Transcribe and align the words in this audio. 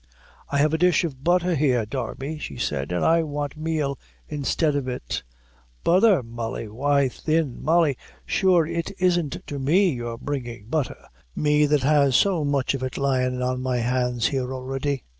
"I 0.49 0.57
have 0.57 0.73
a 0.73 0.79
dish 0.79 1.03
of 1.03 1.23
butther 1.23 1.53
here, 1.53 1.85
Darby," 1.85 2.39
she 2.39 2.57
said, 2.57 2.91
"an' 2.91 3.03
I 3.03 3.21
want 3.21 3.55
meal 3.55 3.99
instead 4.27 4.75
of 4.75 4.87
it." 4.87 5.21
"Butther, 5.83 6.23
Molly; 6.23 6.67
why 6.67 7.07
thin, 7.07 7.63
Molly, 7.63 7.99
sure 8.25 8.65
it 8.65 8.89
isn't 8.97 9.45
to 9.45 9.59
me 9.59 9.91
you're 9.91 10.17
bringing 10.17 10.65
butther 10.65 11.05
me 11.35 11.67
that 11.67 11.83
has 11.83 12.15
so 12.15 12.43
much 12.43 12.73
of 12.73 12.81
it 12.81 12.97
lyin' 12.97 13.43
on 13.43 13.61
my 13.61 13.77
hands 13.77 14.29
here 14.29 14.51
already. 14.51 15.03